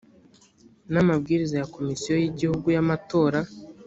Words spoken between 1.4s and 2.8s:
ya komisiyo y’igihugu